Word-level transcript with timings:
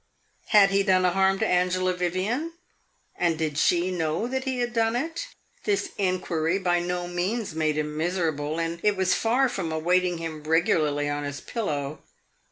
Had 0.47 0.71
he 0.71 0.81
done 0.81 1.05
a 1.05 1.11
harm 1.11 1.37
to 1.37 1.45
Angela 1.47 1.93
Vivian, 1.93 2.53
and 3.15 3.37
did 3.37 3.59
she 3.59 3.91
know 3.91 4.25
that 4.25 4.45
he 4.45 4.57
had 4.57 4.73
done 4.73 4.95
it? 4.95 5.27
This 5.65 5.91
inquiry 5.99 6.57
by 6.57 6.79
no 6.79 7.07
means 7.07 7.53
made 7.53 7.77
him 7.77 7.95
miserable, 7.97 8.57
and 8.59 8.79
it 8.81 8.97
was 8.97 9.13
far 9.13 9.47
from 9.47 9.71
awaiting 9.71 10.17
him 10.17 10.43
regularly 10.43 11.07
on 11.07 11.23
his 11.23 11.39
pillow. 11.39 11.99